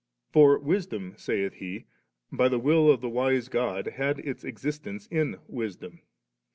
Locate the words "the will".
2.49-2.89